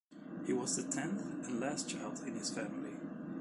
He 0.47 0.51
was 0.53 0.75
the 0.77 0.83
tenth 0.91 1.45
and 1.47 1.59
last 1.59 1.87
child 1.87 2.21
in 2.25 2.33
his 2.33 2.49
family. 2.49 2.89